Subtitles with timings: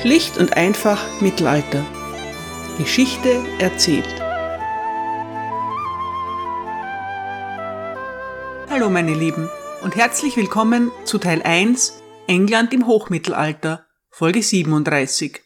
[0.00, 1.84] Schlicht und einfach Mittelalter.
[2.78, 4.08] Geschichte erzählt.
[8.70, 9.50] Hallo meine Lieben
[9.82, 15.42] und herzlich willkommen zu Teil 1 England im Hochmittelalter, Folge 37.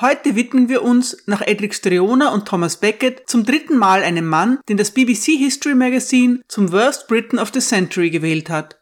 [0.00, 4.60] Heute widmen wir uns nach Edric Streona und Thomas Beckett zum dritten Mal einem Mann,
[4.68, 8.80] den das BBC History Magazine zum Worst Britain of the Century gewählt hat.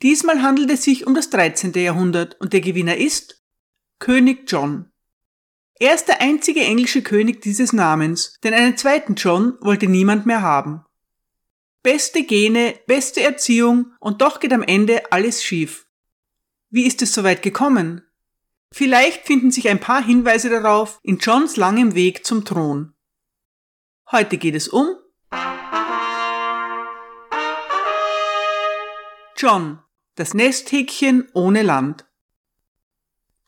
[0.00, 1.72] Diesmal handelt es sich um das 13.
[1.72, 3.37] Jahrhundert und der Gewinner ist
[3.98, 4.90] König John.
[5.80, 10.42] Er ist der einzige englische König dieses Namens, denn einen zweiten John wollte niemand mehr
[10.42, 10.84] haben.
[11.82, 15.86] Beste Gene, beste Erziehung und doch geht am Ende alles schief.
[16.70, 18.02] Wie ist es soweit gekommen?
[18.72, 22.92] Vielleicht finden sich ein paar Hinweise darauf in Johns langem Weg zum Thron.
[24.10, 24.96] Heute geht es um
[29.36, 29.78] John,
[30.16, 32.07] das Nesthäkchen ohne Land.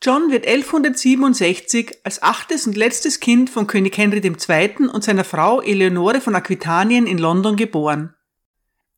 [0.03, 4.87] John wird 1167 als achtes und letztes Kind von König Henry II.
[4.87, 8.15] und seiner Frau Eleonore von Aquitanien in London geboren.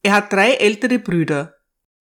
[0.02, 1.56] Er hat drei ältere Brüder,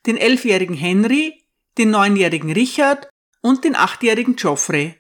[0.06, 1.44] den elfjährigen Henry,
[1.78, 3.08] den neunjährigen Richard
[3.40, 4.94] und den achtjährigen Geoffrey.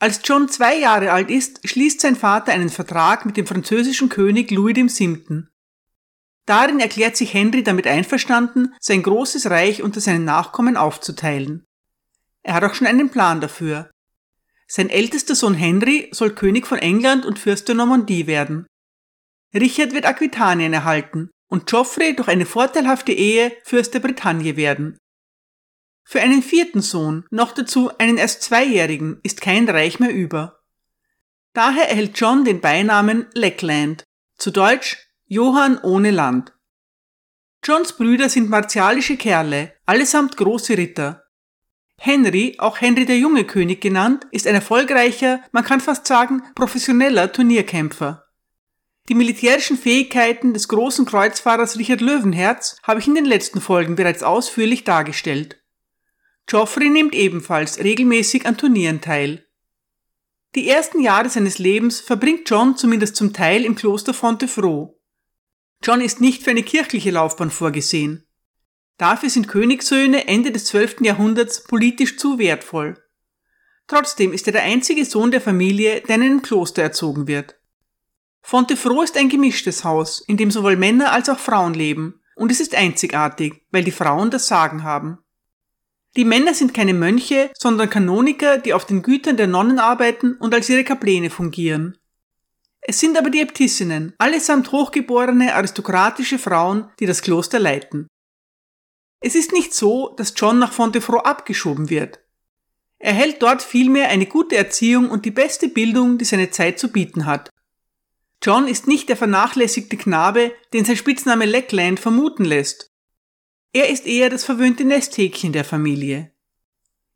[0.00, 4.50] Als John zwei Jahre alt ist, schließt sein Vater einen Vertrag mit dem französischen König
[4.50, 5.44] Louis VII.
[6.46, 11.67] Darin erklärt sich Henry damit einverstanden, sein großes Reich unter seinen Nachkommen aufzuteilen.
[12.48, 13.90] Er hat auch schon einen Plan dafür.
[14.66, 18.66] Sein ältester Sohn Henry soll König von England und Fürst der Normandie werden.
[19.52, 24.96] Richard wird Aquitanien erhalten und Geoffrey durch eine vorteilhafte Ehe Fürst der Bretagne werden.
[26.04, 30.60] Für einen vierten Sohn, noch dazu einen erst zweijährigen, ist kein Reich mehr über.
[31.52, 34.04] Daher erhält John den Beinamen Leckland,
[34.38, 34.96] zu Deutsch
[35.26, 36.54] Johann ohne Land.
[37.62, 41.27] Johns Brüder sind martialische Kerle, allesamt große Ritter.
[42.00, 47.32] Henry, auch Henry der junge König genannt, ist ein erfolgreicher, man kann fast sagen, professioneller
[47.32, 48.24] Turnierkämpfer.
[49.08, 54.22] Die militärischen Fähigkeiten des großen Kreuzfahrers Richard Löwenherz habe ich in den letzten Folgen bereits
[54.22, 55.60] ausführlich dargestellt.
[56.46, 59.44] Geoffrey nimmt ebenfalls regelmäßig an Turnieren teil.
[60.54, 64.94] Die ersten Jahre seines Lebens verbringt John zumindest zum Teil im Kloster Fontevraud.
[65.82, 68.27] John ist nicht für eine kirchliche Laufbahn vorgesehen.
[68.98, 71.02] Dafür sind Königssöhne Ende des 12.
[71.02, 73.00] Jahrhunderts politisch zu wertvoll.
[73.86, 77.54] Trotzdem ist er der einzige Sohn der Familie, der in einem Kloster erzogen wird.
[78.42, 82.60] Fontevraud ist ein gemischtes Haus, in dem sowohl Männer als auch Frauen leben, und es
[82.60, 85.18] ist einzigartig, weil die Frauen das Sagen haben.
[86.16, 90.54] Die Männer sind keine Mönche, sondern Kanoniker, die auf den Gütern der Nonnen arbeiten und
[90.54, 91.96] als ihre Kapläne fungieren.
[92.80, 98.08] Es sind aber die Äbtissinnen, allesamt hochgeborene aristokratische Frauen, die das Kloster leiten.
[99.20, 102.20] Es ist nicht so, dass John nach Fontevraud abgeschoben wird.
[102.98, 106.90] Er hält dort vielmehr eine gute Erziehung und die beste Bildung, die seine Zeit zu
[106.90, 107.50] bieten hat.
[108.42, 112.92] John ist nicht der vernachlässigte Knabe, den sein Spitzname Leckland vermuten lässt.
[113.72, 116.32] Er ist eher das verwöhnte Nesthäkchen der Familie.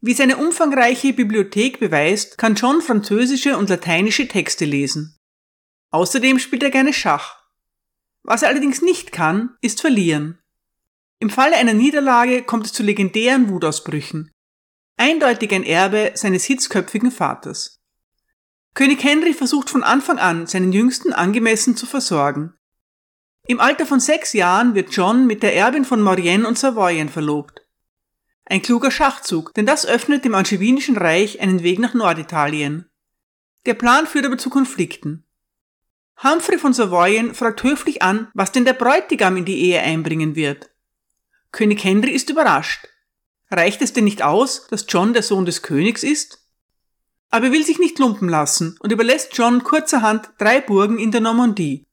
[0.01, 5.17] Wie seine umfangreiche Bibliothek beweist, kann John französische und lateinische Texte lesen.
[5.91, 7.37] Außerdem spielt er gerne Schach.
[8.25, 10.42] Was er allerdings nicht kann, ist verlieren.
[11.22, 14.33] Im Falle einer Niederlage kommt es zu legendären Wutausbrüchen.
[14.97, 17.81] Eindeutig ein Erbe seines hitzköpfigen Vaters.
[18.75, 22.55] König Henry versucht von Anfang an, seinen Jüngsten angemessen zu versorgen.
[23.47, 27.62] Im Alter von sechs Jahren wird John mit der Erbin von Maurienne und Savoyen verlobt.
[28.44, 32.91] Ein kluger Schachzug, denn das öffnet dem Angevinischen Reich einen Weg nach Norditalien.
[33.65, 35.22] Der Plan führt aber zu Konflikten.
[36.21, 40.72] Humphrey von Savoyen fragt höflich an, was denn der Bräutigam in die Ehe einbringen wird.
[41.53, 42.89] König Henry ist überrascht.
[43.51, 46.39] Reicht es denn nicht aus, dass John der Sohn des Königs ist?
[47.31, 51.21] Aber er will sich nicht lumpen lassen und überlässt John kurzerhand drei Burgen in der
[51.21, 51.87] Normandie.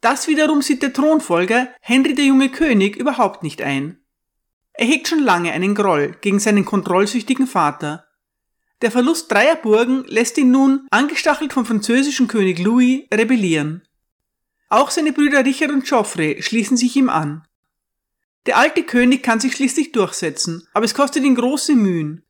[0.00, 4.00] Das wiederum sieht der Thronfolger, Henry der junge König, überhaupt nicht ein.
[4.72, 8.06] Er hegt schon lange einen Groll gegen seinen kontrollsüchtigen Vater.
[8.80, 13.82] Der Verlust dreier Burgen lässt ihn nun, angestachelt vom französischen König Louis, rebellieren.
[14.70, 17.44] Auch seine Brüder Richard und Geoffrey schließen sich ihm an.
[18.46, 22.24] Der alte König kann sich schließlich durchsetzen, aber es kostet ihn große Mühen.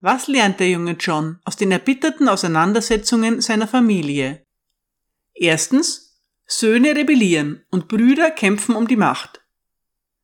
[0.00, 4.46] Was lernt der junge John aus den erbitterten Auseinandersetzungen seiner Familie?
[5.34, 9.42] Erstens, Söhne rebellieren und Brüder kämpfen um die Macht.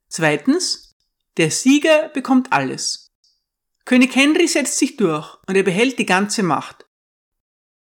[0.09, 0.97] Zweitens,
[1.37, 3.13] der Sieger bekommt alles.
[3.85, 6.87] König Henry setzt sich durch und er behält die ganze Macht.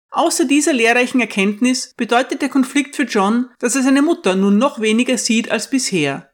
[0.09, 4.81] Außer dieser lehrreichen Erkenntnis bedeutet der Konflikt für John, dass er seine Mutter nun noch
[4.81, 6.32] weniger sieht als bisher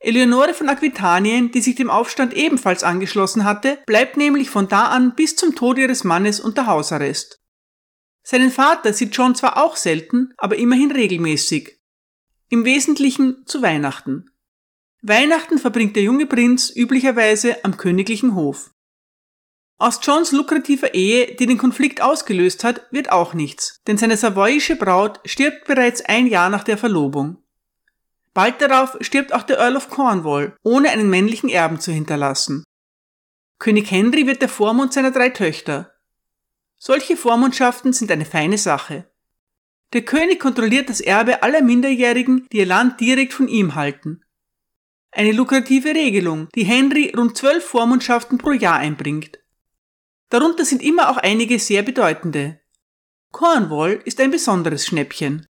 [0.00, 5.14] Eleonore von Aquitanien, die sich dem Aufstand ebenfalls angeschlossen hatte, bleibt nämlich von da an
[5.14, 7.40] bis zum Tod ihres Mannes unter Hausarrest.
[8.22, 11.80] Seinen Vater sieht John zwar auch selten, aber immerhin regelmäßig.
[12.48, 14.30] Im Wesentlichen zu Weihnachten.
[15.02, 18.70] Weihnachten verbringt der junge Prinz üblicherweise am königlichen Hof.
[19.78, 24.76] Aus Johns lukrativer Ehe, die den Konflikt ausgelöst hat, wird auch nichts, denn seine savoyische
[24.76, 27.42] Braut stirbt bereits ein Jahr nach der Verlobung.
[28.38, 32.62] Bald darauf stirbt auch der Earl of Cornwall, ohne einen männlichen Erben zu hinterlassen.
[33.58, 35.92] König Henry wird der Vormund seiner drei Töchter.
[36.78, 39.10] Solche Vormundschaften sind eine feine Sache.
[39.92, 44.22] Der König kontrolliert das Erbe aller Minderjährigen, die ihr Land direkt von ihm halten.
[45.10, 49.40] Eine lukrative Regelung, die Henry rund zwölf Vormundschaften pro Jahr einbringt.
[50.28, 52.60] Darunter sind immer auch einige sehr bedeutende.
[53.32, 55.44] Cornwall ist ein besonderes Schnäppchen.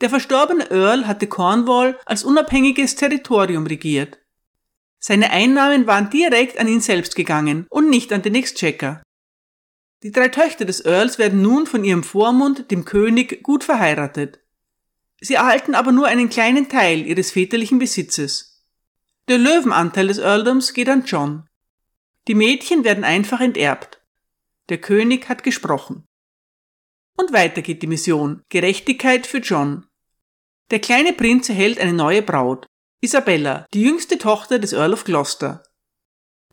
[0.00, 4.18] Der verstorbene Earl hatte Cornwall als unabhängiges Territorium regiert.
[4.98, 9.02] Seine Einnahmen waren direkt an ihn selbst gegangen und nicht an den Exchequer.
[10.02, 14.40] Die drei Töchter des Earls werden nun von ihrem Vormund, dem König, gut verheiratet.
[15.20, 18.64] Sie erhalten aber nur einen kleinen Teil ihres väterlichen Besitzes.
[19.28, 21.46] Der Löwenanteil des Earldoms geht an John.
[22.26, 24.00] Die Mädchen werden einfach enterbt.
[24.70, 26.06] Der König hat gesprochen.
[27.16, 28.42] Und weiter geht die Mission.
[28.48, 29.86] Gerechtigkeit für John.
[30.70, 32.66] Der kleine Prinz erhält eine neue Braut.
[33.00, 35.64] Isabella, die jüngste Tochter des Earl of Gloucester.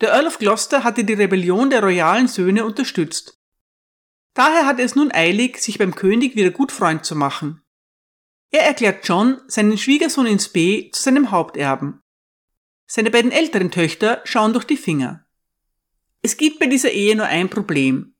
[0.01, 3.37] Der Earl of Gloucester hatte die Rebellion der royalen Söhne unterstützt.
[4.33, 7.63] Daher hat er es nun eilig, sich beim König wieder gut Freund zu machen.
[8.49, 12.01] Er erklärt John, seinen Schwiegersohn ins B, zu seinem Haupterben.
[12.85, 15.25] Seine beiden älteren Töchter schauen durch die Finger.
[16.21, 18.15] Es gibt bei dieser Ehe nur ein Problem.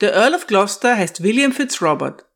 [0.00, 2.29] Der Earl of Gloucester heißt William Fitzrobert.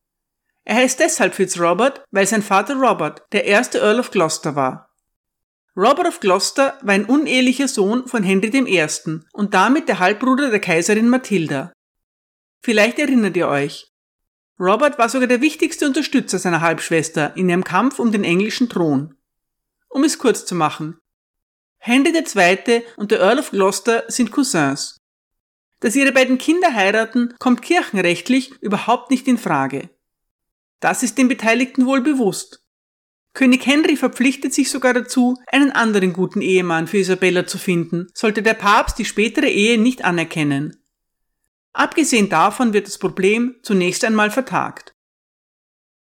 [0.64, 4.90] Er heißt deshalb Fitzrobert, weil sein Vater Robert der erste Earl of Gloucester war.
[5.76, 8.86] Robert of Gloucester war ein unehelicher Sohn von Henry I.
[9.32, 11.72] und damit der Halbbruder der Kaiserin Mathilda.
[12.62, 13.88] Vielleicht erinnert ihr euch.
[14.58, 19.16] Robert war sogar der wichtigste Unterstützer seiner Halbschwester in ihrem Kampf um den englischen Thron.
[19.88, 20.98] Um es kurz zu machen,
[21.78, 22.82] Henry II.
[22.96, 25.00] und der Earl of Gloucester sind Cousins.
[25.80, 29.90] Dass ihre beiden Kinder heiraten, kommt kirchenrechtlich überhaupt nicht in Frage.
[30.84, 32.62] Das ist den Beteiligten wohl bewusst.
[33.32, 38.42] König Henry verpflichtet sich sogar dazu, einen anderen guten Ehemann für Isabella zu finden, sollte
[38.42, 40.76] der Papst die spätere Ehe nicht anerkennen.
[41.72, 44.94] Abgesehen davon wird das Problem zunächst einmal vertagt.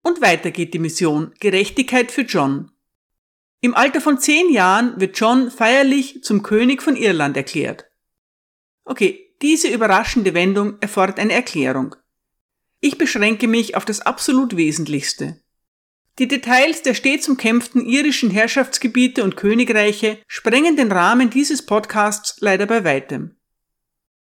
[0.03, 2.73] Und weiter geht die Mission Gerechtigkeit für John.
[3.61, 7.85] Im Alter von zehn Jahren wird John feierlich zum König von Irland erklärt.
[8.85, 11.95] Okay, diese überraschende Wendung erfordert eine Erklärung.
[12.83, 15.41] Ich beschränke mich auf das absolut Wesentlichste.
[16.19, 22.67] Die Details der stets umkämpften irischen Herrschaftsgebiete und Königreiche sprengen den Rahmen dieses Podcasts leider
[22.67, 23.37] bei weitem.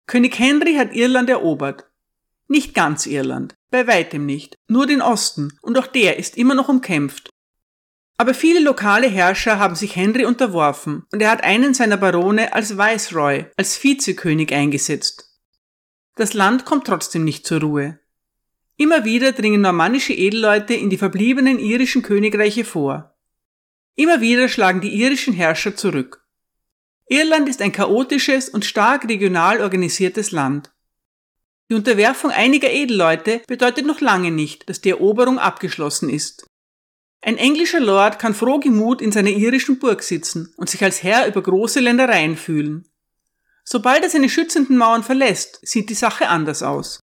[0.07, 1.89] König Henry hat Irland erobert.
[2.47, 6.69] Nicht ganz Irland, bei weitem nicht, nur den Osten, und auch der ist immer noch
[6.69, 7.29] umkämpft
[8.17, 12.77] aber viele lokale Herrscher haben sich Henry unterworfen und er hat einen seiner Barone als
[12.77, 15.33] Viceroy, als Vizekönig eingesetzt.
[16.15, 17.99] Das Land kommt trotzdem nicht zur Ruhe.
[18.77, 23.15] Immer wieder dringen normannische Edelleute in die verbliebenen irischen Königreiche vor.
[23.95, 26.25] Immer wieder schlagen die irischen Herrscher zurück.
[27.07, 30.73] Irland ist ein chaotisches und stark regional organisiertes Land.
[31.69, 36.45] Die Unterwerfung einiger Edelleute bedeutet noch lange nicht, dass die Eroberung abgeschlossen ist.
[37.21, 41.41] Ein englischer Lord kann frohgemut in seiner irischen Burg sitzen und sich als Herr über
[41.41, 42.87] große Ländereien fühlen.
[43.63, 46.99] Sobald er seine schützenden Mauern verlässt, sieht die Sache anders aus.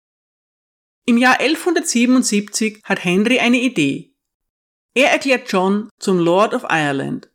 [1.05, 4.15] Im Jahr 1177 hat Henry eine Idee.
[4.95, 7.29] Er erklärt John zum Lord of Ireland.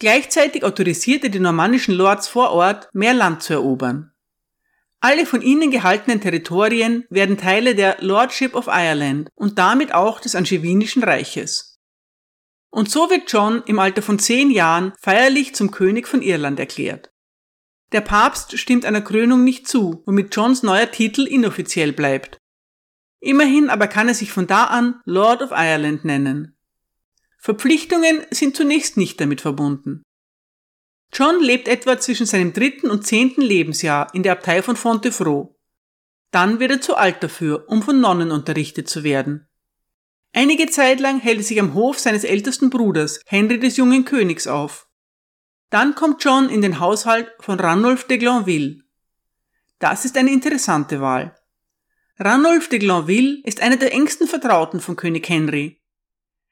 [0.00, 4.12] Gleichzeitig autorisiert er die normannischen Lords vor Ort, mehr Land zu erobern.
[4.98, 10.34] Alle von ihnen gehaltenen Territorien werden Teile der Lordship of Ireland und damit auch des
[10.34, 11.78] Angevinischen Reiches.
[12.70, 17.12] Und so wird John im Alter von zehn Jahren feierlich zum König von Irland erklärt.
[17.92, 22.39] Der Papst stimmt einer Krönung nicht zu, womit Johns neuer Titel inoffiziell bleibt.
[23.20, 26.56] Immerhin aber kann er sich von da an Lord of Ireland nennen.
[27.38, 30.02] Verpflichtungen sind zunächst nicht damit verbunden.
[31.12, 35.54] John lebt etwa zwischen seinem dritten und zehnten Lebensjahr in der Abtei von Fontevraud.
[36.30, 39.48] Dann wird er zu alt dafür, um von Nonnen unterrichtet zu werden.
[40.32, 44.46] Einige Zeit lang hält er sich am Hof seines ältesten Bruders, Henry des jungen Königs,
[44.46, 44.88] auf.
[45.70, 48.82] Dann kommt John in den Haushalt von Ranulf de Glanville.
[49.80, 51.34] Das ist eine interessante Wahl.
[52.22, 55.80] Ranulf de Glanville ist einer der engsten Vertrauten von König Henry.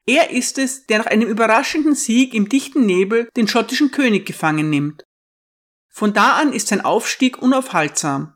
[0.06, 4.70] Er ist es, der nach einem überraschenden Sieg im dichten Nebel den schottischen König gefangen
[4.70, 5.04] nimmt.
[5.90, 8.34] Von da an ist sein Aufstieg unaufhaltsam.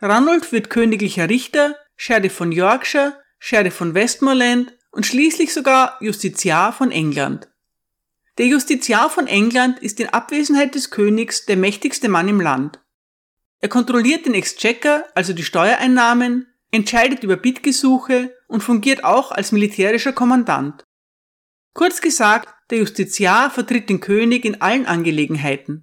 [0.00, 6.92] Ranulf wird königlicher Richter, Sheriff von Yorkshire, Sheriff von Westmoreland und schließlich sogar Justiziar von
[6.92, 7.48] England.
[8.38, 12.78] Der Justiziar von England ist in Abwesenheit des Königs der mächtigste Mann im Land.
[13.60, 20.12] Er kontrolliert den Exchequer, also die Steuereinnahmen, entscheidet über Bittgesuche und fungiert auch als militärischer
[20.12, 20.84] Kommandant.
[21.72, 25.82] Kurz gesagt, der Justiziar vertritt den König in allen Angelegenheiten.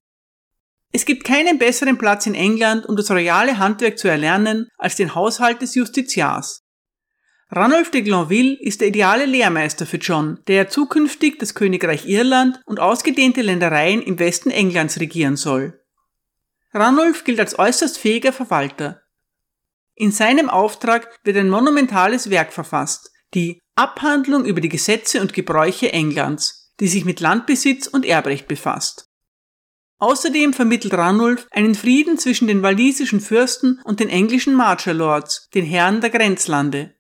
[0.93, 5.15] Es gibt keinen besseren Platz in England, um das royale Handwerk zu erlernen, als den
[5.15, 6.63] Haushalt des Justiziars.
[7.49, 12.79] Ranulf de Glanville ist der ideale Lehrmeister für John, der zukünftig das Königreich Irland und
[12.79, 15.80] ausgedehnte Ländereien im Westen Englands regieren soll.
[16.73, 19.01] Ranulf gilt als äußerst fähiger Verwalter.
[19.95, 25.91] In seinem Auftrag wird ein monumentales Werk verfasst, die Abhandlung über die Gesetze und Gebräuche
[25.91, 29.09] Englands, die sich mit Landbesitz und Erbrecht befasst.
[29.99, 35.65] Außerdem vermittelt Ranulf einen Frieden zwischen den walisischen Fürsten und den englischen Marcher Lords, den
[35.65, 36.95] Herren der Grenzlande.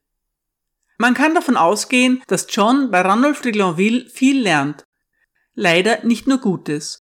[0.99, 4.85] Man kann davon ausgehen, dass John bei Ranulf de Glanville viel lernt.
[5.55, 7.00] Leider nicht nur Gutes.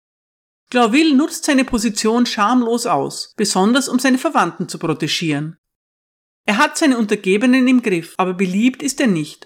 [0.73, 5.55] Glanville nutzt seine Position schamlos aus, besonders um seine Verwandten zu protegieren.
[6.47, 9.45] Er hat seine Untergebenen im Griff, aber beliebt ist er nicht.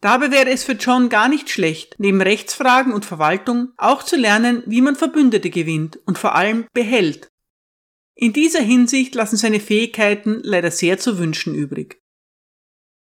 [0.00, 4.62] Dabei wäre es für John gar nicht schlecht, neben Rechtsfragen und Verwaltung auch zu lernen,
[4.64, 7.28] wie man Verbündete gewinnt und vor allem behält.
[8.14, 12.00] In dieser Hinsicht lassen seine Fähigkeiten leider sehr zu wünschen übrig.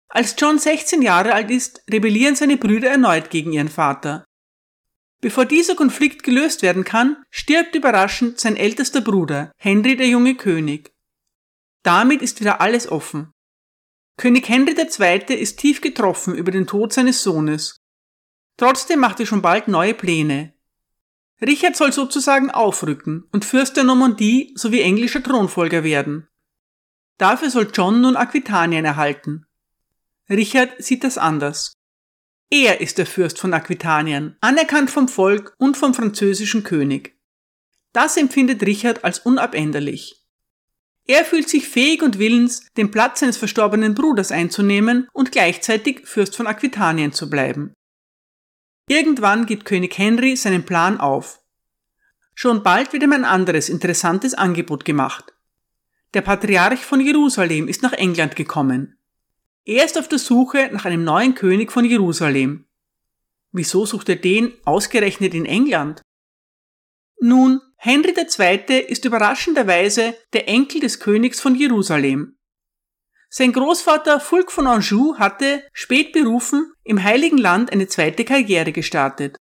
[0.08, 4.24] Als John 16 Jahre alt ist, rebellieren seine Brüder erneut gegen ihren Vater.
[5.22, 10.93] Bevor dieser Konflikt gelöst werden kann, stirbt überraschend sein ältester Bruder, Henry der junge König.
[11.84, 13.31] Damit ist wieder alles offen.
[14.17, 15.36] König Henry II.
[15.36, 17.77] ist tief getroffen über den Tod seines Sohnes.
[18.57, 20.53] Trotzdem macht er schon bald neue Pläne.
[21.41, 26.29] Richard soll sozusagen aufrücken und Fürst der Normandie sowie englischer Thronfolger werden.
[27.17, 29.45] Dafür soll John nun Aquitanien erhalten.
[30.29, 31.74] Richard sieht das anders.
[32.49, 37.17] Er ist der Fürst von Aquitanien, anerkannt vom Volk und vom französischen König.
[37.91, 40.21] Das empfindet Richard als unabänderlich.
[41.07, 46.35] Er fühlt sich fähig und willens, den Platz seines verstorbenen Bruders einzunehmen und gleichzeitig Fürst
[46.35, 47.73] von Aquitanien zu bleiben.
[48.87, 51.41] Irgendwann gibt König Henry seinen Plan auf.
[52.33, 55.33] Schon bald wird ihm ein anderes interessantes Angebot gemacht.
[56.13, 58.94] Der Patriarch von Jerusalem ist nach England gekommen.
[59.67, 62.65] Er ist auf der Suche nach einem neuen König von Jerusalem.
[63.51, 66.03] Wieso sucht er den ausgerechnet in England?
[67.19, 68.79] Nun, Henry II.
[68.81, 72.38] ist überraschenderweise der Enkel des Königs von Jerusalem.
[73.29, 79.38] Sein Großvater Fulk von Anjou hatte, spät berufen, im Heiligen Land eine zweite Karriere gestartet.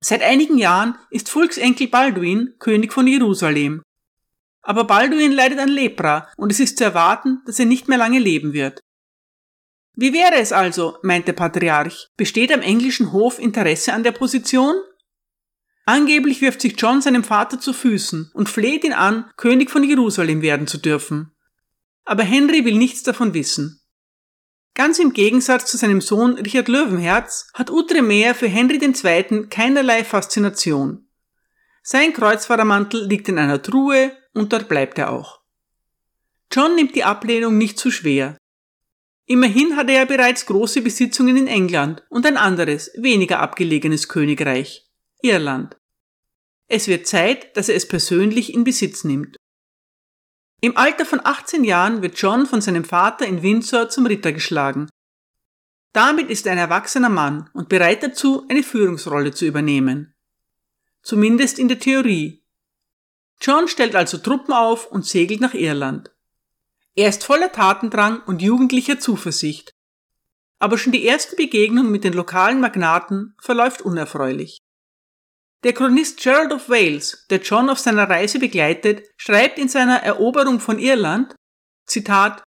[0.00, 3.82] Seit einigen Jahren ist Fulks Enkel Balduin König von Jerusalem.
[4.62, 8.18] Aber Balduin leidet an Lepra und es ist zu erwarten, dass er nicht mehr lange
[8.18, 8.80] leben wird.
[9.94, 14.74] Wie wäre es also, meint der Patriarch, besteht am englischen Hof Interesse an der Position?
[15.84, 20.40] Angeblich wirft sich John seinem Vater zu Füßen und fleht ihn an, König von Jerusalem
[20.40, 21.32] werden zu dürfen.
[22.04, 23.80] Aber Henry will nichts davon wissen.
[24.74, 29.48] Ganz im Gegensatz zu seinem Sohn Richard Löwenherz hat Outremer für Henry II.
[29.50, 31.06] keinerlei Faszination.
[31.82, 35.40] Sein Kreuzfahrermantel liegt in einer Truhe und dort bleibt er auch.
[36.50, 38.38] John nimmt die Ablehnung nicht zu schwer.
[39.26, 44.90] Immerhin hat er bereits große Besitzungen in England und ein anderes, weniger abgelegenes Königreich.
[45.22, 45.76] Irland.
[46.68, 49.36] Es wird Zeit, dass er es persönlich in Besitz nimmt.
[50.60, 54.88] Im Alter von 18 Jahren wird John von seinem Vater in Windsor zum Ritter geschlagen.
[55.92, 60.14] Damit ist er ein erwachsener Mann und bereit dazu, eine Führungsrolle zu übernehmen.
[61.02, 62.42] Zumindest in der Theorie.
[63.40, 66.10] John stellt also Truppen auf und segelt nach Irland.
[66.94, 69.72] Er ist voller Tatendrang und jugendlicher Zuversicht.
[70.58, 74.58] Aber schon die erste Begegnung mit den lokalen Magnaten verläuft unerfreulich.
[75.64, 80.60] Der Chronist Gerald of Wales, der John auf seiner Reise begleitet, schreibt in seiner Eroberung
[80.60, 81.34] von Irland,
[81.86, 82.42] Zitat,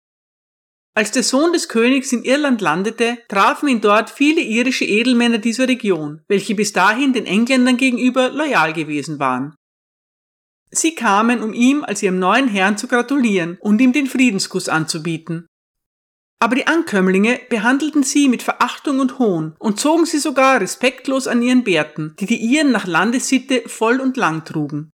[0.94, 5.68] als der Sohn des Königs in Irland landete, trafen ihn dort viele irische Edelmänner dieser
[5.68, 9.56] Region, welche bis dahin den Engländern gegenüber loyal gewesen waren.
[10.72, 15.46] Sie kamen, um ihm als ihrem neuen Herrn zu gratulieren und ihm den Friedenskuss anzubieten.
[16.40, 21.42] Aber die Ankömmlinge behandelten sie mit Verachtung und Hohn und zogen sie sogar respektlos an
[21.42, 24.92] ihren Bärten, die die ihren nach Landessitte voll und lang trugen.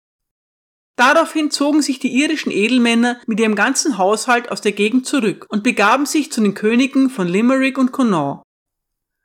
[0.94, 5.64] Daraufhin zogen sich die irischen Edelmänner mit ihrem ganzen Haushalt aus der Gegend zurück und
[5.64, 8.42] begaben sich zu den Königen von Limerick und Connaught.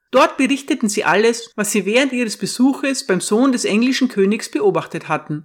[0.10, 5.10] Dort berichteten sie alles, was sie während ihres Besuches beim Sohn des englischen Königs beobachtet
[5.10, 5.44] hatten.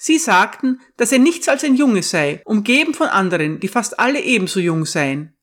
[0.00, 4.20] Sie sagten, dass er nichts als ein Junge sei, umgeben von anderen, die fast alle
[4.20, 5.34] ebenso jung seien.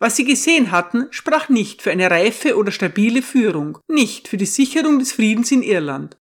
[0.00, 4.46] Was sie gesehen hatten, sprach nicht für eine reife oder stabile Führung, nicht für die
[4.46, 6.16] Sicherung des Friedens in Irland.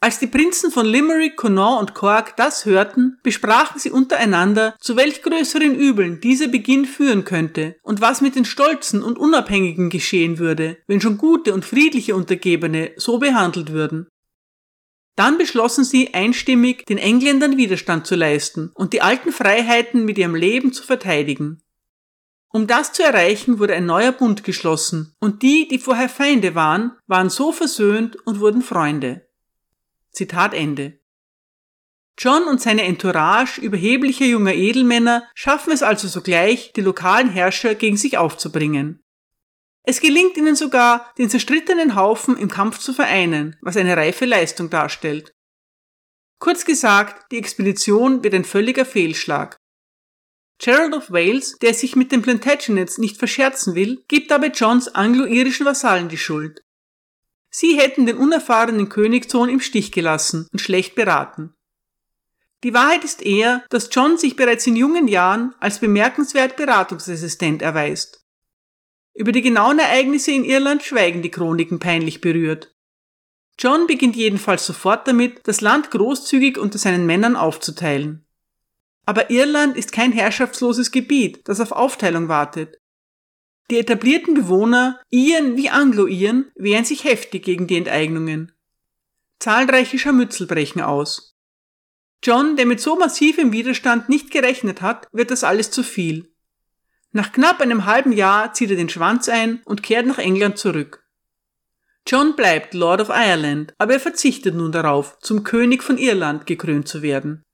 [0.00, 5.22] Als die Prinzen von Limerick, Connaught und Cork das hörten, besprachen sie untereinander, zu welch
[5.22, 10.76] größeren Übeln dieser Beginn führen könnte und was mit den Stolzen und Unabhängigen geschehen würde,
[10.86, 14.08] wenn schon gute und friedliche Untergebene so behandelt würden.
[15.16, 20.34] Dann beschlossen sie einstimmig, den Engländern Widerstand zu leisten und die alten Freiheiten mit ihrem
[20.34, 21.62] Leben zu verteidigen.
[22.48, 26.92] Um das zu erreichen, wurde ein neuer Bund geschlossen, und die, die vorher Feinde waren,
[27.06, 29.28] waren so versöhnt und wurden Freunde.
[30.10, 31.00] Zitat Ende.
[32.16, 37.96] John und seine Entourage überheblicher junger Edelmänner schaffen es also sogleich, die lokalen Herrscher gegen
[37.96, 39.03] sich aufzubringen.
[39.84, 44.70] Es gelingt ihnen sogar, den zerstrittenen Haufen im Kampf zu vereinen, was eine reife Leistung
[44.70, 45.34] darstellt.
[46.38, 49.58] Kurz gesagt, die Expedition wird ein völliger Fehlschlag.
[50.58, 55.66] Gerald of Wales, der sich mit den Plantagenets nicht verscherzen will, gibt dabei Johns anglo-irischen
[55.66, 56.62] Vasallen die Schuld.
[57.50, 61.54] Sie hätten den unerfahrenen Königssohn im Stich gelassen und schlecht beraten.
[62.62, 68.23] Die Wahrheit ist eher, dass John sich bereits in jungen Jahren als bemerkenswert beratungsresistent erweist.
[69.14, 72.74] Über die genauen Ereignisse in Irland schweigen die Chroniken peinlich berührt.
[73.58, 78.26] John beginnt jedenfalls sofort damit, das Land großzügig unter seinen Männern aufzuteilen.
[79.06, 82.80] Aber Irland ist kein herrschaftsloses Gebiet, das auf Aufteilung wartet.
[83.70, 88.52] Die etablierten Bewohner, Iren wie Anglo-Iren, wehren sich heftig gegen die Enteignungen.
[89.38, 91.36] Zahlreiche Scharmützel brechen aus.
[92.22, 96.33] John, der mit so massivem Widerstand nicht gerechnet hat, wird das alles zu viel.
[97.16, 101.06] Nach knapp einem halben Jahr zieht er den Schwanz ein und kehrt nach England zurück.
[102.08, 106.88] John bleibt Lord of Ireland, aber er verzichtet nun darauf, zum König von Irland gekrönt
[106.88, 107.44] zu werden.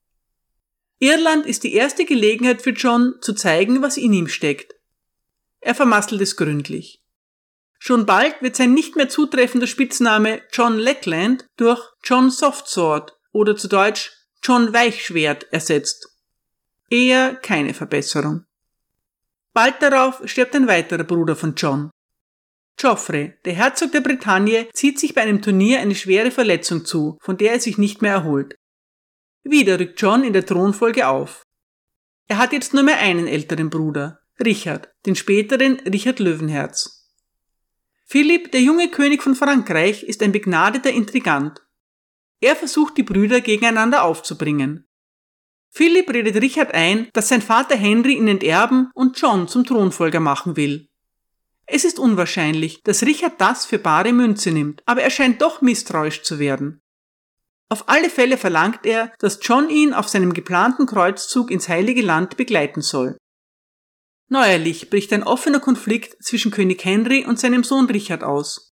[0.99, 4.75] Irland ist die erste Gelegenheit für John, zu zeigen, was in ihm steckt.
[5.61, 7.03] Er vermasselt es gründlich.
[7.79, 13.69] Schon bald wird sein nicht mehr zutreffender Spitzname John Lackland durch John Softsword oder zu
[13.69, 14.11] Deutsch
[14.43, 16.09] John Weichschwert ersetzt.
[16.89, 18.47] Eher keine Verbesserung.
[19.53, 21.91] Bald darauf stirbt ein weiterer Bruder von John.
[22.77, 27.37] Geoffrey, der Herzog der Bretagne, zieht sich bei einem Turnier eine schwere Verletzung zu, von
[27.37, 28.55] der er sich nicht mehr erholt.
[29.43, 31.43] Wieder rückt John in der Thronfolge auf.
[32.29, 37.09] Er hat jetzt nur mehr einen älteren Bruder, Richard, den späteren Richard Löwenherz.
[38.07, 41.61] Philipp, der junge König von Frankreich, ist ein begnadeter Intrigant.
[42.41, 44.89] Er versucht die Brüder gegeneinander aufzubringen.
[45.71, 50.57] Philipp redet Richard ein, dass sein Vater Henry ihn enterben und John zum Thronfolger machen
[50.57, 50.89] will.
[51.67, 56.23] Es ist unwahrscheinlich, dass Richard das für bare Münze nimmt, aber er scheint doch misstrauisch
[56.23, 56.81] zu werden.
[57.69, 62.37] Auf alle Fälle verlangt er, dass John ihn auf seinem geplanten Kreuzzug ins Heilige Land
[62.37, 63.17] begleiten soll.
[64.29, 68.75] Neuerlich bricht ein offener Konflikt zwischen König Henry und seinem Sohn Richard aus.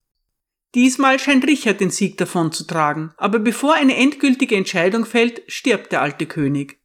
[0.76, 5.92] Diesmal scheint Richard den Sieg davon zu tragen, aber bevor eine endgültige Entscheidung fällt, stirbt
[5.92, 6.80] der alte König.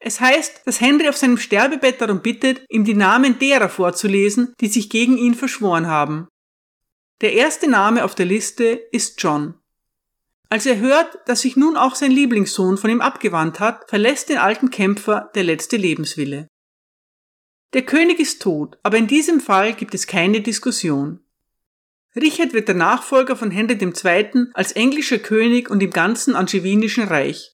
[0.00, 4.68] Es heißt, dass Henry auf seinem Sterbebett darum bittet, ihm die Namen derer vorzulesen, die
[4.68, 6.26] sich gegen ihn verschworen haben.
[7.20, 9.54] Der erste Name auf der Liste ist John.
[10.48, 14.38] Als er hört, dass sich nun auch sein Lieblingssohn von ihm abgewandt hat, verlässt den
[14.38, 16.48] alten Kämpfer der letzte Lebenswille.
[17.74, 21.20] Der König ist tot, aber in diesem Fall gibt es keine Diskussion.
[22.16, 24.46] Richard wird der Nachfolger von Henry II.
[24.54, 27.52] als englischer König und im ganzen angevinischen Reich.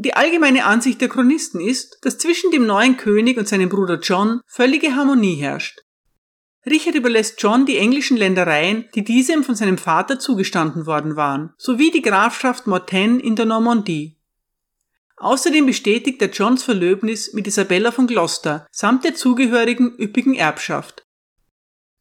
[0.00, 4.40] Die allgemeine Ansicht der Chronisten ist, dass zwischen dem neuen König und seinem Bruder John
[4.46, 5.80] völlige Harmonie herrscht.
[6.64, 11.90] Richard überlässt John die englischen Ländereien, die diesem von seinem Vater zugestanden worden waren, sowie
[11.90, 14.16] die Grafschaft Mortaine in der Normandie.
[15.16, 21.02] Außerdem bestätigt er Johns Verlöbnis mit Isabella von Gloucester samt der zugehörigen üppigen Erbschaft.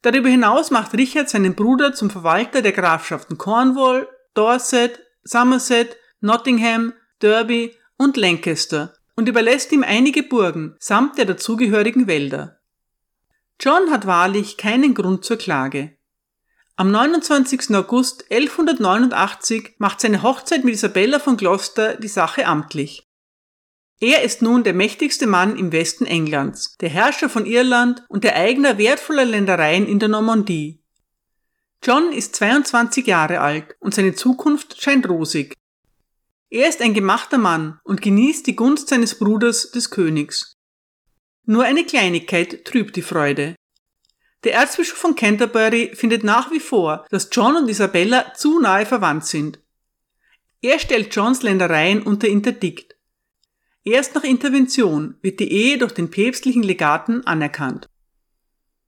[0.03, 7.73] Darüber hinaus macht Richard seinen Bruder zum Verwalter der Grafschaften Cornwall, Dorset, Somerset, Nottingham, Derby
[7.97, 12.59] und Lancaster und überlässt ihm einige Burgen samt der dazugehörigen Wälder.
[13.59, 15.97] John hat wahrlich keinen Grund zur Klage.
[16.75, 17.73] Am 29.
[17.75, 23.07] August 1189 macht seine Hochzeit mit Isabella von Gloucester die Sache amtlich.
[23.99, 28.35] Er ist nun der mächtigste Mann im Westen Englands, der Herrscher von Irland und der
[28.35, 30.83] Eigner wertvoller Ländereien in der Normandie.
[31.83, 35.55] John ist 22 Jahre alt und seine Zukunft scheint rosig.
[36.49, 40.53] Er ist ein gemachter Mann und genießt die Gunst seines Bruders des Königs.
[41.45, 43.55] Nur eine Kleinigkeit trübt die Freude.
[44.43, 49.25] Der Erzbischof von Canterbury findet nach wie vor, dass John und Isabella zu nahe verwandt
[49.25, 49.59] sind.
[50.61, 52.95] Er stellt Johns Ländereien unter Interdikt.
[53.83, 57.87] Erst nach Intervention wird die Ehe durch den päpstlichen Legaten anerkannt.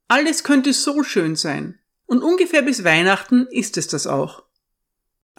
[0.07, 1.79] Alles könnte so schön sein.
[2.05, 4.48] Und ungefähr bis Weihnachten ist es das auch.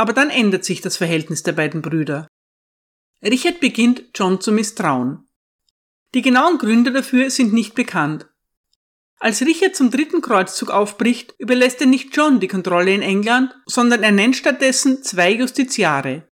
[0.00, 2.26] Aber dann ändert sich das Verhältnis der beiden Brüder.
[3.22, 5.28] Richard beginnt, John zu misstrauen.
[6.14, 8.26] Die genauen Gründe dafür sind nicht bekannt.
[9.18, 14.02] Als Richard zum dritten Kreuzzug aufbricht, überlässt er nicht John die Kontrolle in England, sondern
[14.02, 16.26] er nennt stattdessen zwei Justiziare.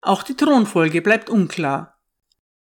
[0.00, 1.98] Auch die Thronfolge bleibt unklar.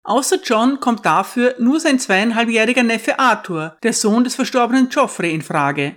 [0.02, 5.42] Außer John kommt dafür nur sein zweieinhalbjähriger Neffe Arthur, der Sohn des verstorbenen Geoffrey, in
[5.42, 5.94] Frage.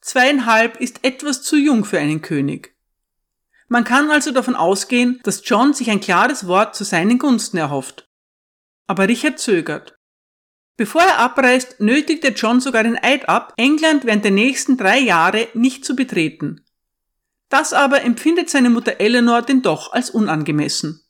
[0.00, 2.75] Zweieinhalb ist etwas zu jung für einen König.
[3.68, 8.08] Man kann also davon ausgehen, dass John sich ein klares Wort zu seinen Gunsten erhofft.
[8.86, 9.96] Aber Richard zögert.
[10.76, 14.98] Bevor er abreist, nötigt er John sogar den Eid ab, England während der nächsten drei
[14.98, 16.64] Jahre nicht zu betreten.
[17.48, 21.02] Das aber empfindet seine Mutter Eleanor denn doch als unangemessen.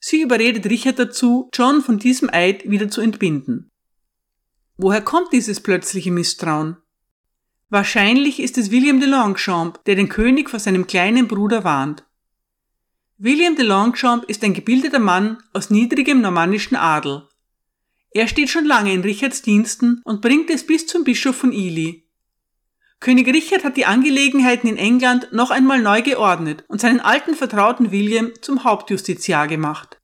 [0.00, 3.70] Sie überredet Richard dazu, John von diesem Eid wieder zu entbinden.
[4.76, 6.76] Woher kommt dieses plötzliche Misstrauen?
[7.70, 12.04] Wahrscheinlich ist es William de Longchamp, der den König vor seinem kleinen Bruder warnt.
[13.18, 17.28] William de Longchamp ist ein gebildeter Mann aus niedrigem normannischen Adel.
[18.10, 22.08] Er steht schon lange in Richards Diensten und bringt es bis zum Bischof von Ely.
[23.00, 27.92] König Richard hat die Angelegenheiten in England noch einmal neu geordnet und seinen alten Vertrauten
[27.92, 30.00] William zum Hauptjustiziar gemacht.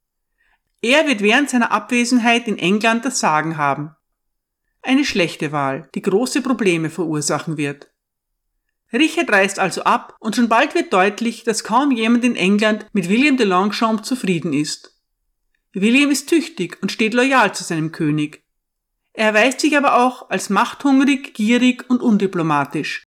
[0.83, 3.97] Er wird während seiner Abwesenheit in England das Sagen haben.
[4.87, 7.91] Eine schlechte Wahl, die große Probleme verursachen wird.
[8.93, 13.09] Richard reist also ab und schon bald wird deutlich, dass kaum jemand in England mit
[13.09, 15.01] William de Longchamp zufrieden ist.
[15.73, 18.45] William ist tüchtig und steht loyal zu seinem König.
[19.15, 23.05] Er erweist sich aber auch als machthungrig, gierig und undiplomatisch.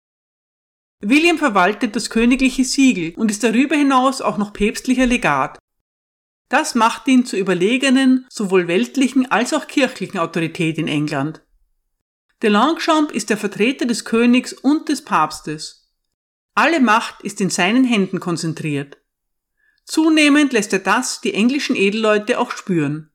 [0.99, 5.57] William verwaltet das königliche Siegel und ist darüber hinaus auch noch päpstlicher Legat.
[6.49, 11.41] Das macht ihn zur überlegenen, sowohl weltlichen als auch kirchlichen Autorität in England.
[12.41, 15.91] De Longchamp ist der Vertreter des Königs und des Papstes.
[16.55, 18.97] Alle Macht ist in seinen Händen konzentriert.
[19.85, 23.11] Zunehmend lässt er das die englischen Edelleute auch spüren.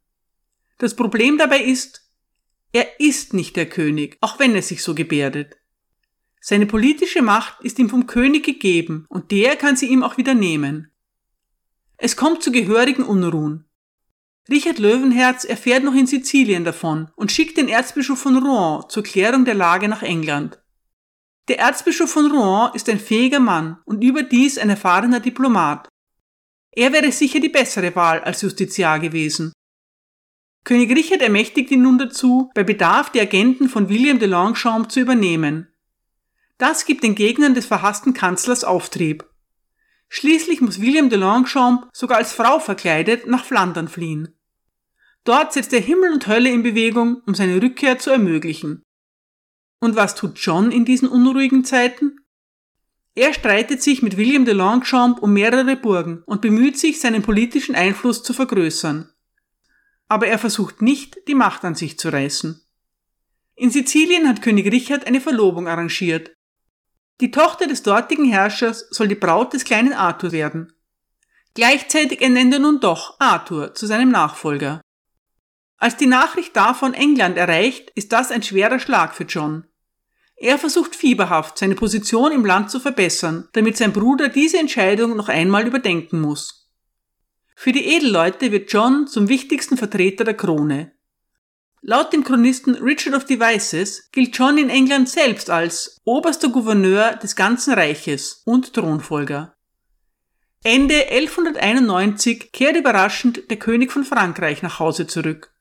[0.79, 2.09] Das Problem dabei ist,
[2.73, 5.57] er ist nicht der König, auch wenn er sich so gebärdet.
[6.41, 10.35] Seine politische Macht ist ihm vom König gegeben und der kann sie ihm auch wieder
[10.35, 10.93] nehmen.
[11.97, 13.65] Es kommt zu gehörigen Unruhen.
[14.49, 19.45] Richard Löwenherz erfährt noch in Sizilien davon und schickt den Erzbischof von Rouen zur Klärung
[19.45, 20.61] der Lage nach England.
[21.49, 25.89] Der Erzbischof von Rouen ist ein fähiger Mann und überdies ein erfahrener Diplomat.
[26.71, 29.53] Er wäre sicher die bessere Wahl als Justiziar gewesen.
[30.63, 35.01] König Richard ermächtigt ihn nun dazu, bei Bedarf die Agenten von William de Longchamp zu
[35.01, 35.69] übernehmen.
[36.59, 39.25] Das gibt den Gegnern des verhassten Kanzlers Auftrieb.
[40.09, 44.36] Schließlich muss William de Longchamp sogar als Frau verkleidet nach Flandern fliehen.
[45.27, 48.85] Dort setzt er Himmel und Hölle in Bewegung, um seine Rückkehr zu ermöglichen.
[49.81, 52.21] Und was tut John in diesen unruhigen Zeiten?
[53.17, 57.75] Er streitet sich mit William de Longchamp um mehrere Burgen und bemüht sich, seinen politischen
[57.75, 59.11] Einfluss zu vergrößern.
[60.07, 62.63] Aber er versucht nicht, die Macht an sich zu reißen.
[63.57, 66.37] In Sizilien hat König Richard eine Verlobung arrangiert.
[67.21, 70.73] Die Tochter des dortigen Herrschers soll die Braut des kleinen Arthur werden.
[71.55, 74.83] Gleichzeitig ernennt er nun doch Arthur zu seinem Nachfolger.
[75.79, 79.67] Als die Nachricht davon England erreicht, ist das ein schwerer Schlag für John.
[80.37, 85.29] Er versucht fieberhaft, seine Position im Land zu verbessern, damit sein Bruder diese Entscheidung noch
[85.29, 86.71] einmal überdenken muss.
[87.55, 90.93] Für die Edelleute wird John zum wichtigsten Vertreter der Krone.
[91.81, 97.37] Laut dem Chronisten Richard of Devices gilt John in England selbst als oberster Gouverneur des
[97.37, 99.55] ganzen Reiches und Thronfolger.
[100.65, 105.56] Ende 1191 kehrt überraschend der König von Frankreich nach Hause zurück.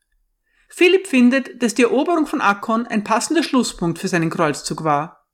[0.68, 5.26] Philipp findet, dass die Eroberung von Akkon ein passender Schlusspunkt für seinen Kreuzzug war.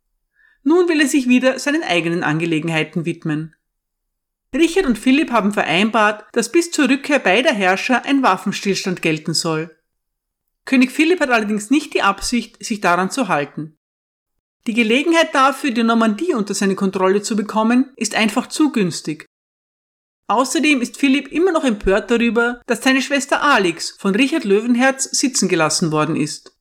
[0.62, 3.56] Nun will er sich wieder seinen eigenen Angelegenheiten widmen.
[4.54, 9.76] Richard und Philipp haben vereinbart, dass bis zur Rückkehr beider Herrscher ein Waffenstillstand gelten soll.
[10.64, 13.78] König Philipp hat allerdings nicht die Absicht, sich daran zu halten.
[14.66, 19.26] Die Gelegenheit dafür, die Normandie unter seine Kontrolle zu bekommen, ist einfach zu günstig.
[20.32, 25.46] Außerdem ist Philipp immer noch empört darüber, dass seine Schwester Alix von Richard Löwenherz sitzen
[25.46, 26.56] gelassen worden ist.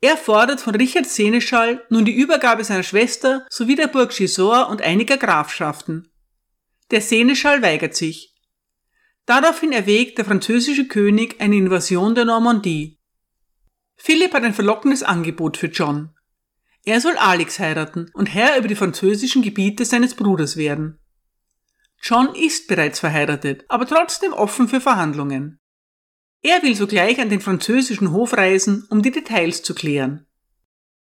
[0.00, 4.80] Er fordert von Richard Seneschall nun die Übergabe seiner Schwester sowie der Burg Gisors und
[4.80, 6.08] einiger Grafschaften.
[6.90, 8.34] Der Seneschall weigert sich.
[9.26, 12.98] Daraufhin erwägt der französische König eine Invasion der Normandie.
[13.96, 16.14] Philipp hat ein verlockendes Angebot für John.
[16.86, 20.98] Er soll Alex heiraten und Herr über die französischen Gebiete seines Bruders werden.
[22.00, 25.58] John ist bereits verheiratet, aber trotzdem offen für Verhandlungen.
[26.42, 30.26] Er will sogleich an den französischen Hof reisen, um die Details zu klären.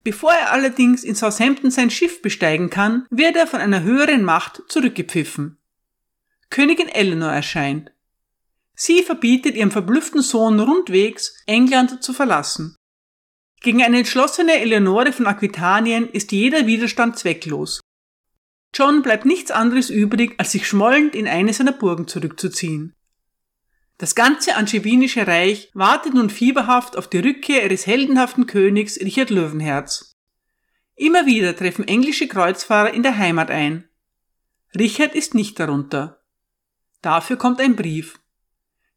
[0.03, 4.63] Bevor er allerdings in Southampton sein Schiff besteigen kann, wird er von einer höheren Macht
[4.67, 5.57] zurückgepfiffen.
[6.49, 7.91] Königin Eleanor erscheint.
[8.75, 12.75] Sie verbietet ihrem verblüfften Sohn rundwegs, England zu verlassen.
[13.61, 17.79] Gegen eine entschlossene Eleonore von Aquitanien ist jeder Widerstand zwecklos.
[18.73, 22.95] John bleibt nichts anderes übrig, als sich schmollend in eine seiner Burgen zurückzuziehen.
[23.99, 30.15] Das ganze angevinische Reich wartet nun fieberhaft auf die Rückkehr ihres heldenhaften Königs Richard Löwenherz.
[30.95, 33.87] Immer wieder treffen englische Kreuzfahrer in der Heimat ein.
[34.77, 36.19] Richard ist nicht darunter.
[37.01, 38.19] Dafür kommt ein Brief.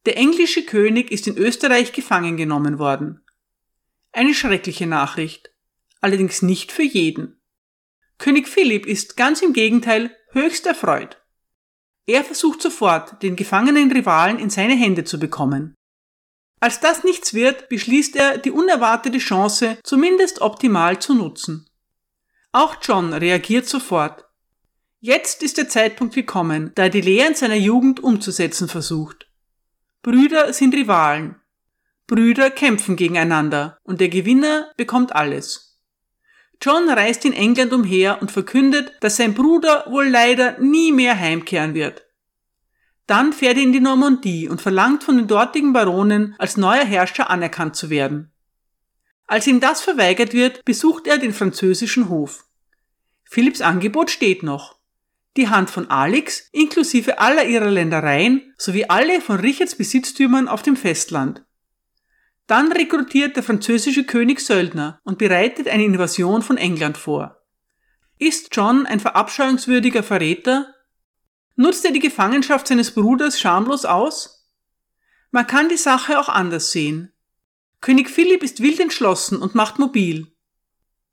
[0.07, 3.21] Der englische König ist in Österreich gefangen genommen worden.
[4.13, 5.51] Eine schreckliche Nachricht.
[6.01, 7.36] Allerdings nicht für jeden.
[8.19, 11.23] König Philipp ist ganz im Gegenteil höchst erfreut.
[12.07, 15.75] Er versucht sofort, den gefangenen Rivalen in seine Hände zu bekommen.
[16.61, 21.69] Als das nichts wird, beschließt er, die unerwartete Chance zumindest optimal zu nutzen.
[22.53, 24.25] Auch John reagiert sofort.
[25.01, 29.29] Jetzt ist der Zeitpunkt gekommen, da er die Lehren seiner Jugend umzusetzen versucht.
[30.03, 31.37] Brüder sind Rivalen.
[32.07, 35.66] Brüder kämpfen gegeneinander und der Gewinner bekommt alles.
[36.61, 41.75] John reist in England umher und verkündet, dass sein Bruder wohl leider nie mehr heimkehren
[41.75, 42.07] wird.
[43.07, 47.31] Dann fährt er in die Normandie und verlangt von den dortigen Baronen, als neuer Herrscher
[47.31, 48.33] anerkannt zu werden.
[49.27, 52.45] Als ihm das verweigert wird, besucht er den französischen Hof.
[53.25, 54.77] Philipps Angebot steht noch.
[55.37, 60.77] Die Hand von Alex inklusive aller ihrer Ländereien sowie alle von Richards Besitztümern auf dem
[60.77, 61.45] Festland.
[62.47, 67.43] Dann rekrutiert der französische König Söldner und bereitet eine Invasion von England vor.
[68.19, 70.73] Ist John ein verabscheuungswürdiger Verräter?
[71.57, 74.49] Nutzt er die Gefangenschaft seines Bruders schamlos aus?
[75.31, 77.13] Man kann die Sache auch anders sehen.
[77.81, 80.29] König Philipp ist wild entschlossen und macht mobil.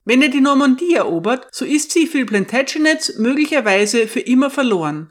[0.06, 5.10] Wenn er die Normandie erobert, so ist sie für die Plantagenets möglicherweise für immer verloren.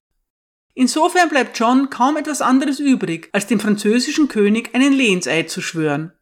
[0.74, 6.12] Insofern bleibt John kaum etwas anderes übrig, als dem französischen König einen Lehenseid zu schwören.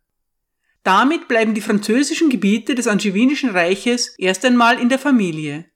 [0.82, 5.66] Damit bleiben die französischen Gebiete des Angevinischen Reiches erst einmal in der Familie.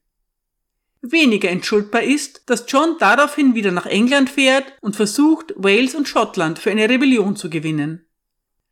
[1.03, 6.59] Weniger entschuldbar ist, dass John daraufhin wieder nach England fährt und versucht, Wales und Schottland
[6.59, 8.07] für eine Rebellion zu gewinnen.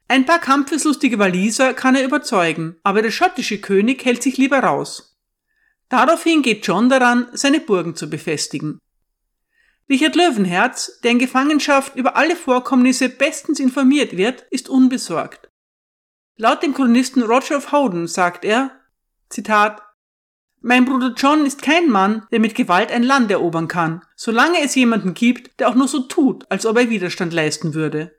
[0.09, 5.19] Ein paar kampfeslustige Waliser kann er überzeugen, aber der schottische König hält sich lieber raus.
[5.91, 8.79] Daraufhin geht John daran, seine Burgen zu befestigen.
[9.89, 15.51] Richard Löwenherz, der in Gefangenschaft über alle Vorkommnisse bestens informiert wird, ist unbesorgt.
[16.37, 18.71] Laut dem Chronisten Roger of Howden sagt er,
[19.29, 19.83] Zitat,
[20.61, 24.77] mein Bruder John ist kein Mann, der mit Gewalt ein Land erobern kann, solange es
[24.77, 28.17] jemanden gibt, der auch nur so tut, als ob er Widerstand leisten würde.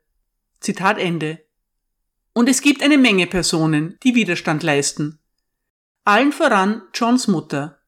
[0.60, 1.40] Zitat Ende.
[2.34, 5.20] Und es gibt eine Menge Personen, die Widerstand leisten.
[6.04, 7.80] Allen voran Johns Mutter.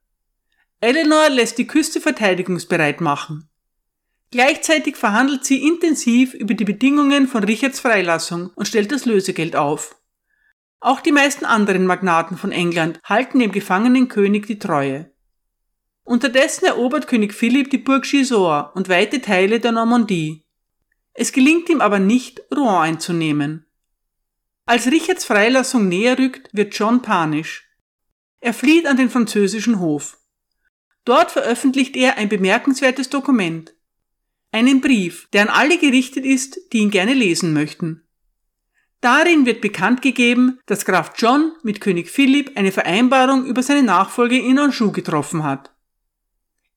[0.79, 3.49] Eleanor lässt die Küste verteidigungsbereit machen.
[4.31, 9.95] Gleichzeitig verhandelt sie intensiv über die Bedingungen von Richards Freilassung und stellt das Lösegeld auf.
[10.79, 15.11] Auch die meisten anderen Magnaten von England halten dem gefangenen König die Treue.
[16.03, 20.45] Unterdessen erobert König Philipp die Burg Gisors und weite Teile der Normandie.
[21.13, 23.65] Es gelingt ihm aber nicht, Rouen einzunehmen.
[24.65, 27.69] Als Richards Freilassung näher rückt, wird John panisch.
[28.39, 30.19] Er flieht an den französischen Hof.
[31.05, 33.74] Dort veröffentlicht er ein bemerkenswertes Dokument,
[34.55, 38.01] einen Brief, der an alle gerichtet ist, die ihn gerne lesen möchten.
[39.01, 44.39] Darin wird bekannt gegeben, dass Graf John mit König Philipp eine Vereinbarung über seine Nachfolge
[44.39, 45.71] in Anjou getroffen hat.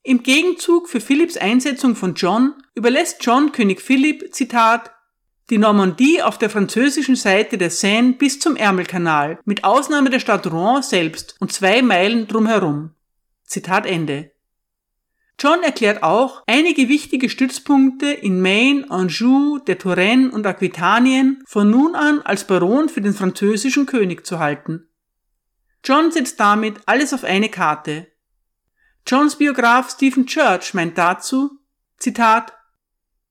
[0.03, 4.91] Im Gegenzug für Philipps Einsetzung von John überlässt John König Philipp, Zitat,
[5.49, 10.51] die Normandie auf der französischen Seite der Seine bis zum Ärmelkanal, mit Ausnahme der Stadt
[10.51, 12.91] Rouen selbst und zwei Meilen drumherum.
[13.45, 14.33] Zitat Ende.
[15.41, 21.95] John erklärt auch, einige wichtige Stützpunkte in Maine, Anjou, der Touraine und Aquitanien von nun
[21.95, 24.89] an als Baron für den französischen König zu halten.
[25.85, 28.09] John setzt damit alles auf eine Karte.
[29.07, 31.61] Johns Biograf Stephen Church meint dazu,
[31.99, 32.53] Zitat,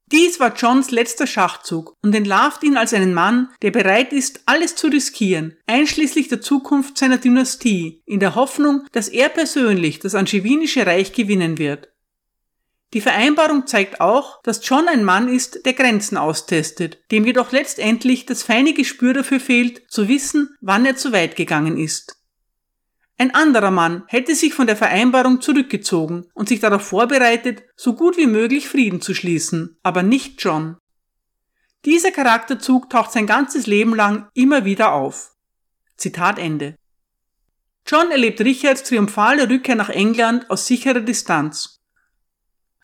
[0.10, 4.78] dies war Johns letzter Schachzug und entlarvt ihn als einen Mann, der bereit ist, alles
[4.78, 10.86] zu riskieren, einschließlich der Zukunft seiner Dynastie, in der Hoffnung, dass er persönlich das Angevinische
[10.86, 11.90] Reich gewinnen wird.
[12.94, 18.26] Die Vereinbarung zeigt auch, dass John ein Mann ist, der Grenzen austestet, dem jedoch letztendlich
[18.26, 22.16] das feine Gespür dafür fehlt, zu wissen, wann er zu weit gegangen ist.
[23.18, 28.16] Ein anderer Mann hätte sich von der Vereinbarung zurückgezogen und sich darauf vorbereitet, so gut
[28.16, 30.78] wie möglich Frieden zu schließen, aber nicht John.
[31.84, 35.32] Dieser Charakterzug taucht sein ganzes Leben lang immer wieder auf.
[35.98, 36.76] Zitat Ende.
[37.88, 41.77] John erlebt Richards triumphale Rückkehr nach England aus sicherer Distanz.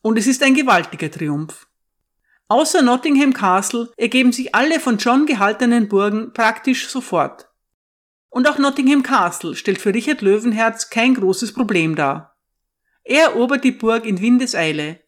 [0.04, 1.66] Und es ist ein gewaltiger Triumph.
[2.48, 7.48] Außer Nottingham Castle ergeben sich alle von John gehaltenen Burgen praktisch sofort.
[8.28, 12.36] Und auch Nottingham Castle stellt für Richard Löwenherz kein großes Problem dar.
[13.02, 15.00] Er erobert die Burg in Windeseile.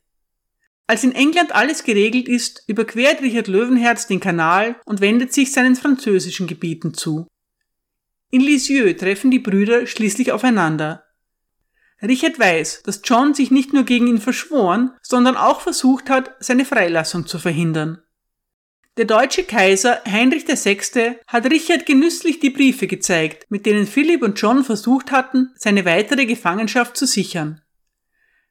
[0.87, 5.77] Als in England alles geregelt ist, überquert Richard Löwenherz den Kanal und wendet sich seinen
[5.77, 7.27] französischen Gebieten zu.
[8.31, 11.06] In Lisieux treffen die Brüder schließlich aufeinander.
[12.03, 16.65] Richard weiß, dass John sich nicht nur gegen ihn verschworen, sondern auch versucht hat, seine
[16.65, 18.03] Freilassung zu verhindern.
[18.99, 21.19] Der deutsche Kaiser Heinrich VI.
[21.27, 26.25] hat Richard genüsslich die Briefe gezeigt, mit denen Philipp und John versucht hatten, seine weitere
[26.25, 27.61] Gefangenschaft zu sichern.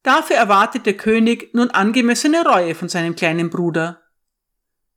[0.04, 4.04] Dafür erwartet der König nun angemessene Reue von seinem kleinen Bruder.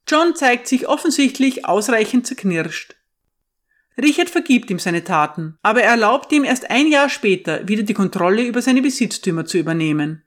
[0.07, 2.98] John zeigt sich offensichtlich ausreichend zerknirscht.
[4.01, 7.95] Richard vergibt ihm seine Taten, aber er erlaubt ihm erst ein Jahr später wieder die
[7.95, 10.23] Kontrolle über seine Besitztümer zu übernehmen.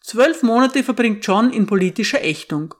[0.00, 2.74] Zwölf Monate verbringt John in politischer Ächtung.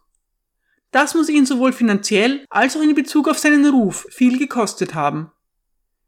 [0.90, 5.30] Das muss ihn sowohl finanziell als auch in Bezug auf seinen Ruf viel gekostet haben.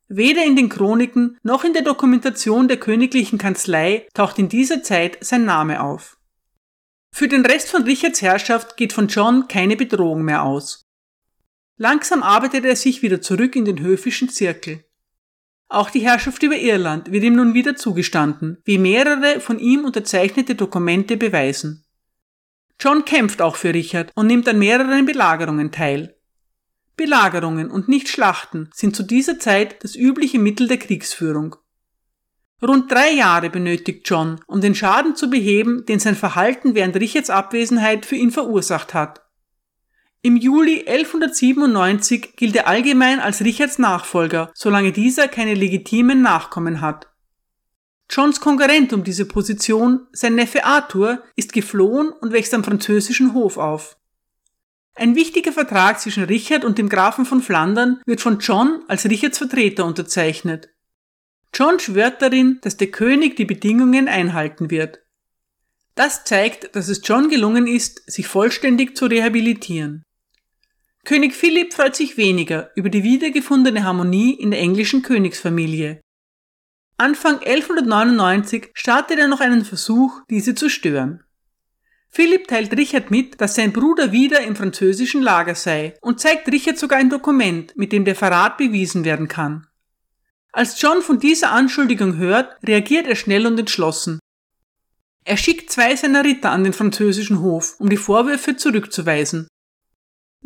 [0.09, 5.18] Weder in den Chroniken noch in der Dokumentation der königlichen Kanzlei taucht in dieser Zeit
[5.24, 6.18] sein Name auf.
[7.11, 10.84] Für den Rest von Richards Herrschaft geht von John keine Bedrohung mehr aus.
[11.77, 14.85] Langsam arbeitet er sich wieder zurück in den höfischen Zirkel.
[15.69, 20.55] Auch die Herrschaft über Irland wird ihm nun wieder zugestanden, wie mehrere von ihm unterzeichnete
[20.55, 21.85] Dokumente beweisen.
[22.79, 26.17] John kämpft auch für Richard und nimmt an mehreren Belagerungen teil.
[26.97, 31.57] Belagerungen und nicht Schlachten sind zu dieser Zeit das übliche Mittel der Kriegsführung.
[32.63, 37.31] Rund drei Jahre benötigt John, um den Schaden zu beheben, den sein Verhalten während Richards
[37.31, 39.24] Abwesenheit für ihn verursacht hat.
[40.27, 47.09] Im Juli 1197 gilt er allgemein als Richards Nachfolger, solange dieser keine legitimen Nachkommen hat.
[48.09, 53.59] Johns Konkurrent um diese Position, sein Neffe Arthur, ist geflohen und wächst am französischen Hof
[53.59, 53.99] auf.
[54.95, 59.37] Ein wichtiger Vertrag zwischen Richard und dem Grafen von Flandern wird von John als Richards
[59.37, 60.71] Vertreter unterzeichnet.
[61.53, 65.01] John schwört darin, dass der König die Bedingungen einhalten wird.
[65.95, 70.04] Das zeigt, dass es John gelungen ist, sich vollständig zu rehabilitieren.
[71.05, 76.01] König Philipp freut sich weniger über die wiedergefundene Harmonie in der englischen Königsfamilie.
[76.97, 81.23] Anfang 1199 startet er noch einen Versuch, diese zu stören.
[82.09, 86.79] Philipp teilt Richard mit, dass sein Bruder wieder im französischen Lager sei und zeigt Richard
[86.79, 89.67] sogar ein Dokument, mit dem der Verrat bewiesen werden kann.
[90.53, 94.21] Als John von dieser Anschuldigung hört, reagiert er schnell und entschlossen.
[95.25, 99.49] Er schickt zwei seiner Ritter an den französischen Hof, um die Vorwürfe zurückzuweisen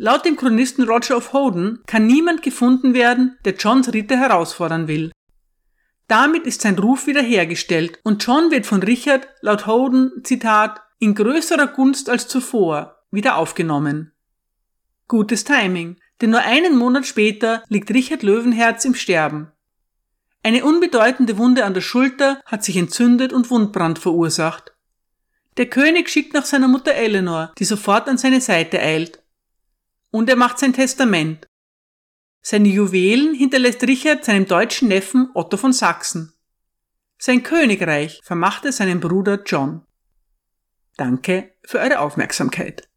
[0.01, 5.11] Laut dem Chronisten Roger of Hoden kann niemand gefunden werden, der Johns Ritter herausfordern will.
[6.07, 11.67] Damit ist sein Ruf wiederhergestellt und John wird von Richard laut Hoden, Zitat, in größerer
[11.67, 14.13] Gunst als zuvor wieder aufgenommen.
[15.09, 19.51] Gutes Timing, denn nur einen Monat später liegt Richard Löwenherz im Sterben.
[20.43, 24.71] Eine unbedeutende Wunde an der Schulter hat sich entzündet und Wundbrand verursacht.
[25.57, 29.18] Der König schickt nach seiner Mutter Eleanor, die sofort an seine Seite eilt
[30.11, 31.47] und er macht sein Testament.
[32.41, 36.33] Seine Juwelen hinterlässt Richard seinem deutschen Neffen Otto von Sachsen.
[37.17, 39.85] Sein Königreich vermacht er seinem Bruder John.
[40.95, 42.89] Danke für eure Aufmerksamkeit.